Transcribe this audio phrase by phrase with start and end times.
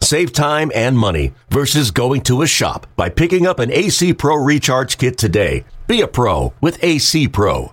[0.00, 4.36] Save time and money versus going to a shop by picking up an AC Pro
[4.36, 5.64] Recharge Kit today.
[5.86, 7.72] Be a pro with AC Pro.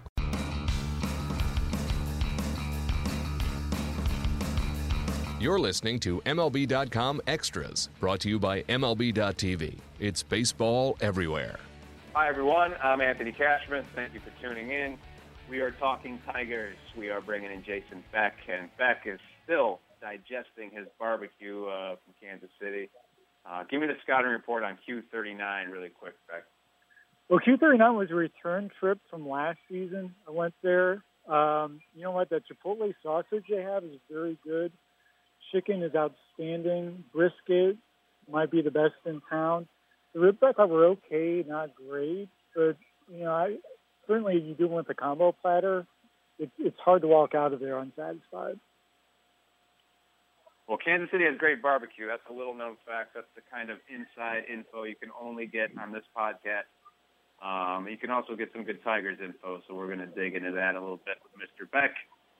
[5.44, 9.78] You're listening to MLB.com Extras, brought to you by MLB.tv.
[10.00, 11.60] It's baseball everywhere.
[12.14, 12.76] Hi, everyone.
[12.82, 13.84] I'm Anthony Cashman.
[13.94, 14.98] Thank you for tuning in.
[15.50, 16.78] We are talking Tigers.
[16.98, 22.14] We are bringing in Jason Beck, and Beck is still digesting his barbecue uh, from
[22.22, 22.90] Kansas City.
[23.46, 26.44] Uh, give me the scouting report on Q39 really quick, Beck.
[27.30, 30.16] Well, Q39 was a return trip from last season.
[30.28, 31.04] I went there.
[31.28, 32.30] Um, you know what?
[32.30, 34.72] That Chipotle sausage they have is very good.
[35.52, 37.04] Chicken is outstanding.
[37.14, 37.78] Brisket
[38.32, 39.68] might be the best in town.
[40.14, 42.78] The ribs I were okay, not great, but
[43.12, 43.58] you know, I
[44.08, 45.86] certainly if you do want the combo platter.
[46.40, 48.60] It's it's hard to walk out of there unsatisfied.
[50.68, 52.08] Well, Kansas City has great barbecue.
[52.08, 53.12] That's a little known fact.
[53.14, 56.72] That's the kind of inside info you can only get on this podcast.
[57.44, 60.52] Um, you can also get some good Tigers info, so we're going to dig into
[60.52, 61.70] that a little bit with Mr.
[61.70, 61.92] Beck.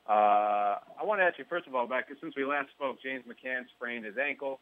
[0.08, 3.24] Uh, I want to ask you, first of all, Beck, since we last spoke, James
[3.28, 4.60] McCann sprained his ankle,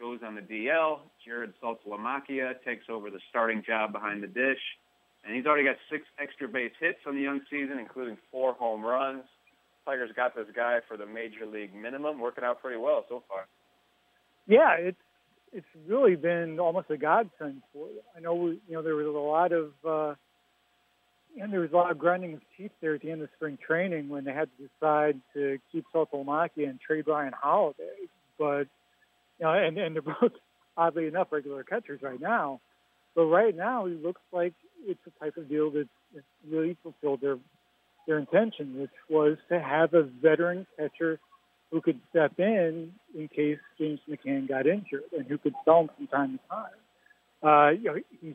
[0.00, 1.00] goes on the DL.
[1.24, 4.60] Jared Saltalamacchia takes over the starting job behind the dish,
[5.24, 8.84] and he's already got six extra base hits on the young season, including four home
[8.84, 9.24] runs.
[9.84, 13.46] Tigers got this guy for the major league minimum, working out pretty well so far.
[14.46, 14.98] Yeah, it's
[15.52, 17.88] it's really been almost a godsend for.
[18.16, 20.14] I know we, you know there was a lot of uh,
[21.40, 23.58] and there was a lot of grinding of teeth there at the end of spring
[23.64, 28.08] training when they had to decide to keep Saltalamacchia and trade Bryan Holaday.
[28.38, 28.66] But
[29.38, 30.32] you know, and and they're both
[30.76, 32.60] oddly enough regular catchers right now.
[33.14, 34.54] But right now, it looks like
[34.86, 35.88] it's a type of deal that
[36.48, 37.38] really fulfilled their
[38.06, 41.20] their intention, which was to have a veteran catcher
[41.70, 45.90] who could step in in case James McCann got injured and who could sell him
[45.96, 46.70] from time to time.
[47.42, 48.34] Uh, you know, he's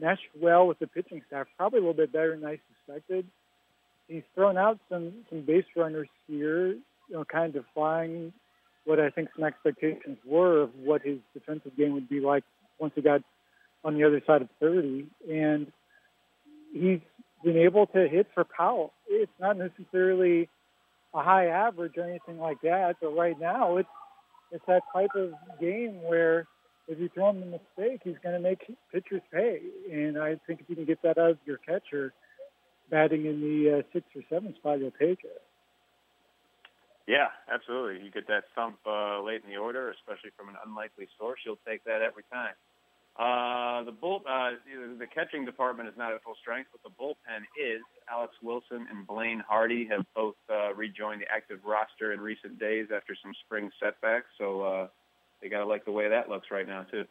[0.00, 3.26] meshed well with the pitching staff, probably a little bit better than I suspected.
[4.08, 8.32] He's thrown out some some base runners here, you know, kind of defying
[8.84, 12.44] what I think some expectations were of what his defensive game would be like
[12.78, 13.22] once he got
[13.84, 15.06] on the other side of 30.
[15.30, 15.72] And
[16.72, 17.00] he's
[17.44, 18.88] been able to hit for power.
[19.08, 20.48] It's not necessarily
[21.12, 23.88] a high average or anything like that, but right now it's
[24.50, 26.46] it's that type of game where
[26.86, 28.60] if you throw him a mistake, he's going to make
[28.92, 29.60] pitchers pay.
[29.90, 32.12] And I think if you can get that out of your catcher,
[32.90, 35.42] batting in the uh, six or seven spot, you'll take it.
[37.06, 38.04] Yeah, absolutely.
[38.04, 41.40] You get that thump uh, late in the order, especially from an unlikely source.
[41.44, 42.54] You'll take that every time.
[43.16, 44.50] Uh, the bull, uh,
[44.98, 47.80] the catching department is not at full strength, but the bullpen is.
[48.10, 52.88] Alex Wilson and Blaine Hardy have both uh, rejoined the active roster in recent days
[52.94, 54.26] after some spring setbacks.
[54.36, 54.88] So uh,
[55.40, 57.04] they got to like the way that looks right now too.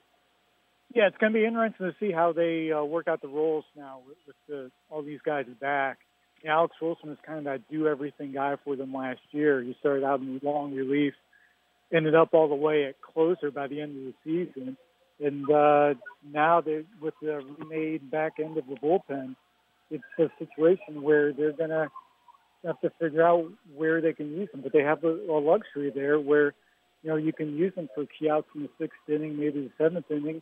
[0.93, 3.65] Yeah, it's going to be interesting to see how they uh, work out the roles
[3.75, 5.99] now with, with the, all these guys back.
[6.45, 9.61] Alex Wilson is kind of that do everything guy for them last year.
[9.61, 11.13] He started out in long relief,
[11.93, 14.77] ended up all the way at closer by the end of the season
[15.19, 15.93] and uh,
[16.31, 19.35] now they with the remade back end of the bullpen,
[19.91, 21.89] it's a situation where they're to
[22.65, 24.61] have to figure out where they can use them.
[24.61, 26.53] But they have a, a luxury there where,
[27.03, 29.71] you know, you can use them for key outs in the sixth inning, maybe the
[29.77, 30.41] seventh inning,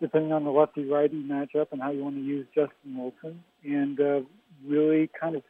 [0.00, 4.20] depending on the lefty-righty matchup and how you want to use Justin Wilson, and uh,
[4.66, 5.42] really kind of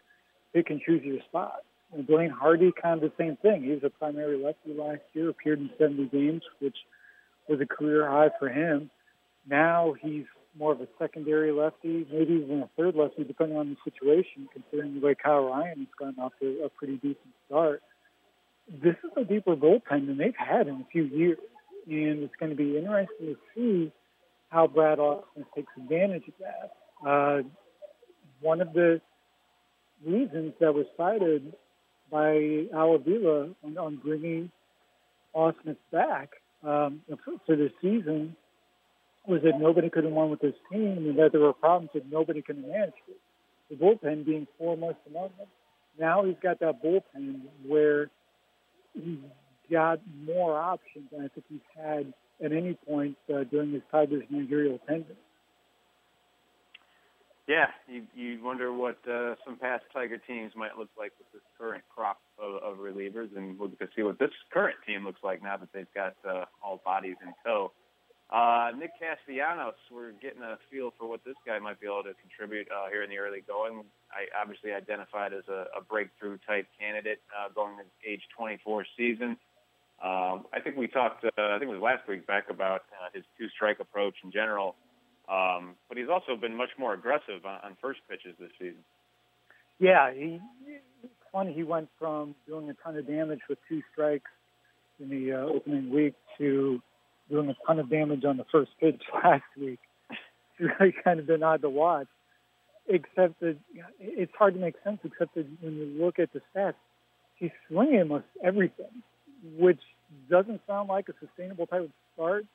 [0.54, 1.64] pick and choose your spot.
[1.92, 3.64] And Blaine Hardy, kind of the same thing.
[3.64, 6.76] He was a primary lefty last year, appeared in 70 games, which–
[7.48, 8.90] was a career high for him.
[9.48, 10.24] Now he's
[10.58, 14.94] more of a secondary lefty, maybe even a third lefty, depending on the situation, considering
[14.94, 17.82] the way Kyle Ryan has gotten off to a pretty decent start.
[18.68, 21.38] This is a deeper bullpen than they've had in a few years,
[21.86, 23.92] and it's going to be interesting to see
[24.50, 27.08] how Brad Ausmus takes advantage of that.
[27.08, 27.42] Uh,
[28.40, 29.00] one of the
[30.04, 31.54] reasons that was cited
[32.10, 34.50] by Al Avila on, on bringing
[35.34, 36.30] Ausmus back
[36.64, 37.02] um,
[37.46, 38.36] for the season
[39.26, 42.10] was that nobody could have won with this team and that there were problems that
[42.10, 42.94] nobody could manage.
[43.70, 45.48] The bullpen being foremost among them.
[45.98, 48.10] Now he's got that bullpen where
[48.94, 49.18] he's
[49.70, 52.12] got more options than I think he's had
[52.42, 55.04] at any point uh, during his Tigers managerial tenure.
[57.48, 61.40] Yeah, you you wonder what uh, some past Tiger teams might look like with this
[61.58, 65.24] current crop of, of relievers, and we'll get to see what this current team looks
[65.24, 67.72] like now that they've got uh, all bodies in tow.
[68.28, 72.12] Uh, Nick Castellanos, we're getting a feel for what this guy might be able to
[72.20, 73.82] contribute uh, here in the early going.
[74.12, 79.38] I obviously identified as a, a breakthrough type candidate uh, going into age 24 season.
[80.04, 83.08] Um, I think we talked, uh, I think it was last week Beck about uh,
[83.14, 84.76] his two strike approach in general.
[85.30, 88.82] Um, but he's also been much more aggressive on, on first pitches this season.
[89.78, 90.40] Yeah, he,
[91.02, 91.52] it's funny.
[91.52, 94.30] He went from doing a ton of damage with two strikes
[95.00, 96.80] in the uh, opening week to
[97.30, 99.78] doing a ton of damage on the first pitch last week.
[100.10, 102.08] It's really kind of been odd to watch.
[102.88, 103.56] Except that
[104.00, 104.98] it's hard to make sense.
[105.04, 106.74] Except that when you look at the stats,
[107.36, 109.02] he's swinging almost everything,
[109.58, 109.80] which
[110.30, 112.46] doesn't sound like a sustainable type of start.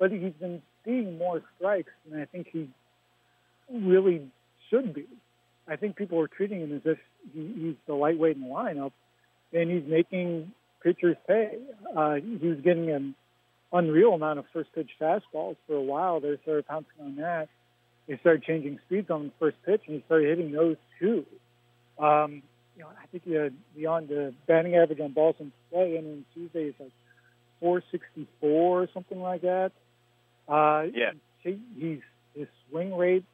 [0.00, 2.70] But he's been seeing more strikes than I think he
[3.70, 4.30] really
[4.70, 5.06] should be.
[5.68, 6.98] I think people are treating him as if
[7.34, 8.92] he, he's the lightweight in the lineup,
[9.52, 10.52] and he's making
[10.82, 11.58] pitchers pay.
[11.94, 13.14] Uh, he was getting an
[13.72, 16.20] unreal amount of first pitch fastballs for a while.
[16.20, 17.48] They started pouncing on that.
[18.06, 21.26] They started changing speeds on the first pitch, and he started hitting those too.
[21.98, 22.42] Um,
[22.76, 26.06] you know, I think he had beyond the batting average on balls in play, and
[26.06, 26.92] on Tuesday is like
[27.60, 29.72] 464 or something like that.
[30.48, 31.12] Uh, yeah.
[31.42, 32.00] He, he's
[32.34, 33.24] his swing rate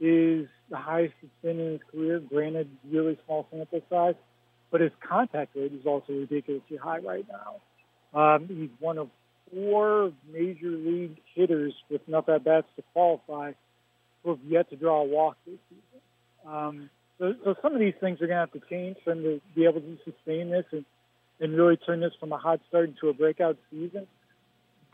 [0.00, 2.20] is the highest it's been in his career.
[2.20, 4.14] Granted, really small sample size,
[4.70, 7.60] but his contact rate is also ridiculously high right now.
[8.18, 9.08] Um, he's one of
[9.52, 13.52] four major league hitters with enough at bats to qualify
[14.22, 16.52] who have yet to draw a walk this season.
[16.52, 19.22] Um, so, so some of these things are going to have to change for him
[19.22, 20.84] to be able to sustain this and,
[21.40, 24.06] and really turn this from a hot start into a breakout season.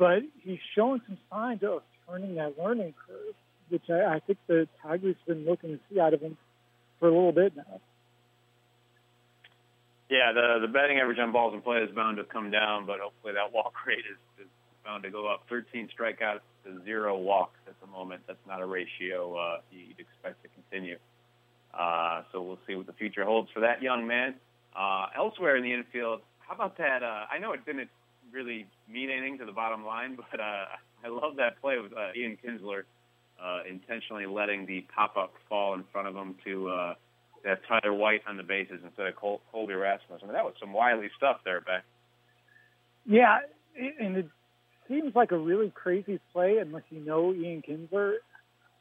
[0.02, 3.37] But he's showing some signs of turning that learning curve,
[3.69, 6.37] which I, I think the Tigers have been looking to see out of him
[6.99, 7.81] for a little bit now.
[10.10, 12.99] Yeah, the the batting average on balls in play is bound to come down, but
[12.99, 14.50] hopefully that walk rate is, is
[14.84, 15.44] bound to go up.
[15.49, 18.22] 13 strikeouts to zero walks at the moment.
[18.26, 20.99] That's not a ratio uh, you'd expect to continue.
[21.72, 24.34] Uh, so we'll see what the future holds for that young man.
[24.75, 27.04] Uh, elsewhere in the infield, how about that?
[27.04, 27.88] Uh, I know it didn't
[28.32, 30.64] really mean anything to the bottom line, but uh,
[31.05, 32.82] I love that play with uh, Ian Kinsler
[33.43, 36.94] uh, intentionally letting the pop up fall in front of him to uh,
[37.44, 40.20] have Tyler White on the bases instead of Col- Colby Rasmus.
[40.23, 41.84] I mean, that was some wily stuff there, Beck.
[43.05, 43.38] Yeah,
[43.76, 44.29] and it
[44.88, 48.14] seems like a really crazy play unless you know Ian Kinsler.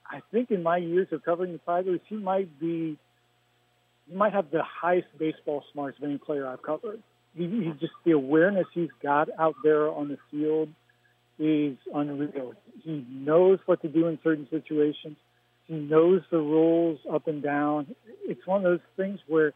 [0.09, 2.99] I think in my years of covering the Tigers, he might be,
[4.07, 7.01] he might have the highest baseball smarts of any player I've covered
[7.35, 10.69] he, just the awareness he's got out there on the field
[11.39, 12.53] is unreal.
[12.83, 15.17] He knows what to do in certain situations.
[15.67, 17.95] He knows the rules up and down.
[18.23, 19.53] It's one of those things where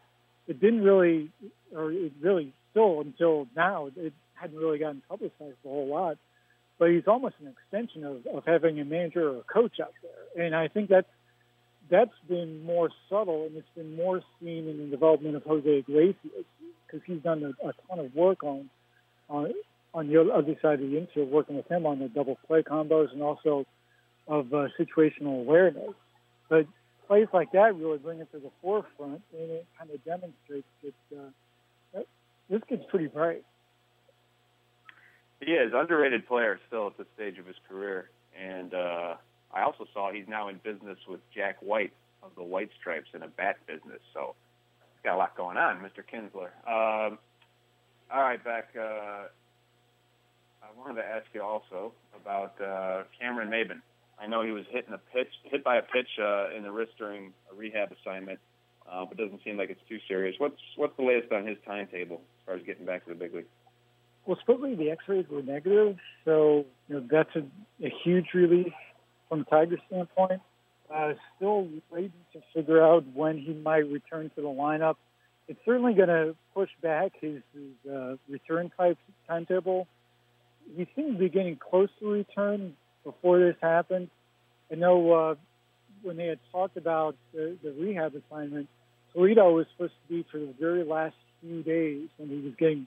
[0.48, 1.30] it didn't really,
[1.74, 6.16] or it really still until now, it hadn't really gotten publicized a whole lot.
[6.78, 10.44] But he's almost an extension of, of having a manager or a coach out there,
[10.44, 11.08] and I think that's
[11.90, 16.44] that's been more subtle and it's been more seen in the development of Jose Iglesias
[16.86, 18.70] because he's done a, a ton of work on
[19.28, 19.52] on
[19.94, 23.12] on the other side of the infield, working with him on the double play combos
[23.12, 23.64] and also
[24.28, 25.94] of uh, situational awareness.
[26.50, 26.66] But
[27.06, 31.16] plays like that really bring it to the forefront, and it kind of demonstrates that,
[31.16, 31.30] uh,
[31.94, 32.06] that
[32.50, 33.42] this kid's pretty bright.
[35.40, 39.14] He is underrated player still at this stage of his career, and uh,
[39.56, 43.22] I also saw he's now in business with Jack White of the White Stripes in
[43.22, 44.00] a bat business.
[44.12, 44.34] So
[44.92, 46.04] he's got a lot going on, Mr.
[46.04, 46.52] Kinsler.
[46.68, 47.18] Um,
[48.12, 48.68] all right, Beck.
[48.78, 49.28] Uh,
[50.62, 53.80] I wanted to ask you also about uh, Cameron Maybin.
[54.20, 56.92] I know he was hitting a pitch, hit by a pitch uh, in the wrist
[56.98, 58.38] during a rehab assignment,
[58.90, 60.34] uh, but doesn't seem like it's too serious.
[60.38, 63.34] What's what's the latest on his timetable as far as getting back to the big
[63.34, 63.46] league?
[64.26, 67.40] Well, supposedly the X-rays were negative, so you know that's a,
[67.84, 68.72] a huge relief
[69.28, 70.40] from Tiger standpoint.
[70.92, 74.94] Uh, still waiting to figure out when he might return to the lineup.
[75.48, 79.88] It's certainly going to push back his, his uh, return type timetable.
[80.76, 84.10] He seemed to be getting close to return before this happened.
[84.70, 85.34] I know uh,
[86.02, 88.68] when they had talked about the, the rehab assignment,
[89.12, 92.86] Toledo was supposed to be for the very last few days when he was getting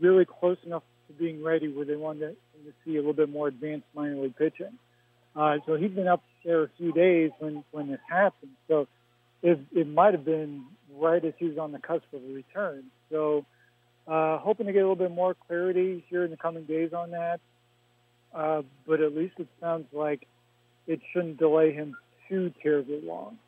[0.00, 3.48] really close enough to being ready where they wanted to see a little bit more
[3.48, 4.78] advanced minor league pitching.
[5.38, 8.50] Uh, so he'd been up there a few days when when this happened.
[8.66, 8.88] So
[9.40, 10.64] it it might have been
[10.96, 12.84] right as he was on the cusp of a return.
[13.08, 13.46] So
[14.08, 17.12] uh, hoping to get a little bit more clarity here in the coming days on
[17.12, 17.38] that.
[18.34, 20.26] Uh, but at least it sounds like
[20.88, 21.96] it shouldn't delay him
[22.28, 23.38] too terribly long.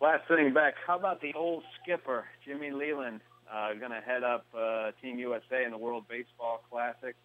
[0.00, 3.20] Last thing Beck, how about the old skipper, Jimmy Leyland,
[3.52, 7.16] uh, going to head up uh, Team USA in the World Baseball Classic?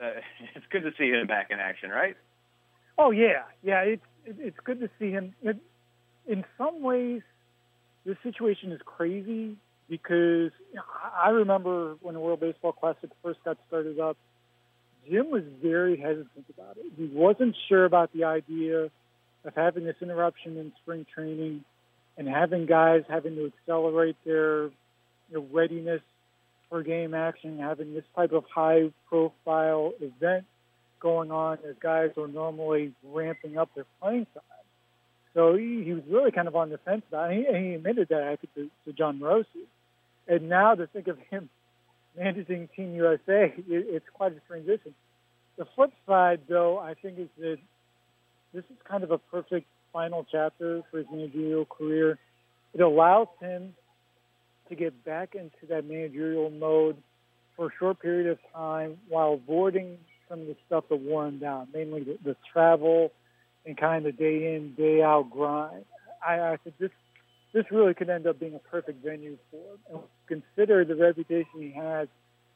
[0.00, 0.20] Uh,
[0.54, 2.16] it's good to see him back in action, right?
[2.98, 3.80] Oh yeah, yeah.
[3.80, 5.34] It's it's good to see him.
[5.42, 5.56] It,
[6.26, 7.22] in some ways,
[8.04, 9.56] this situation is crazy
[9.88, 10.50] because
[11.14, 14.16] I remember when the World Baseball Classic first got started up,
[15.08, 16.86] Jim was very hesitant about it.
[16.96, 18.84] He wasn't sure about the idea
[19.44, 21.64] of having this interruption in spring training
[22.16, 24.70] and having guys having to accelerate their
[25.32, 26.02] know, readiness
[26.68, 30.44] for game action, having this type of high profile event
[31.00, 34.42] going on as guys are normally ramping up their playing time.
[35.34, 37.46] So he, he was really kind of on the fence about it.
[37.46, 39.66] And he, he admitted that, I think, to, to Jon Morosi.
[40.26, 41.48] And now to think of him
[42.18, 44.94] managing Team USA, it, it's quite a transition.
[45.58, 47.58] The flip side, though, I think is that
[48.52, 52.18] this is kind of a perfect final chapter for his managerial career.
[52.74, 53.74] It allows him
[54.68, 56.96] to get back into that managerial mode
[57.56, 61.38] for a short period of time while avoiding some of the stuff that wore him
[61.38, 63.12] down, mainly the, the travel
[63.64, 65.84] and kind of day in, day out grind.
[66.26, 66.90] I, I think this
[67.52, 69.78] this really could end up being a perfect venue for him.
[69.90, 72.08] And consider the reputation he has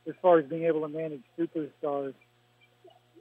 [0.07, 2.13] as far as being able to manage superstars.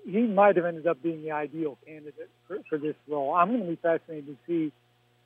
[0.05, 3.33] He might have ended up being the ideal candidate for, for this role.
[3.33, 4.73] I'm going to be fascinated to see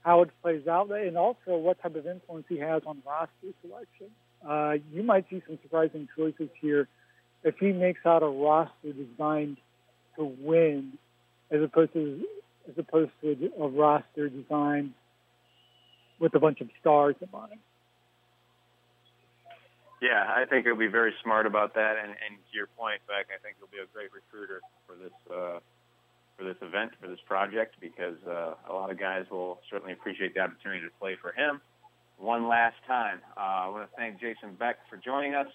[0.04, 4.08] how it plays out and also what type of influence he has on roster selection.
[4.48, 6.88] Uh, you might see some surprising choices here
[7.44, 9.58] if he makes out a roster designed
[10.18, 10.94] to win
[11.52, 12.22] as opposed to
[12.68, 14.94] as opposed to a roster designed
[16.20, 17.60] with a bunch of stars in mind.
[20.02, 21.96] Yeah, I think he'll be very smart about that.
[21.96, 25.16] And, and to your point, Beck, I think he'll be a great recruiter for this
[25.32, 25.60] uh,
[26.64, 30.82] event, for this project, because uh, a lot of guys will certainly appreciate the opportunity
[30.82, 31.62] to play for him.
[32.18, 35.48] One last time, uh, I want to thank Jason Beck for joining us.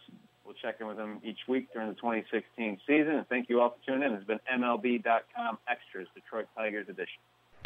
[0.45, 3.17] We'll check in with him each week during the 2016 season.
[3.17, 4.15] And thank you all for tuning in.
[4.15, 7.21] It's been MLB.com Extras, Detroit Tigers edition.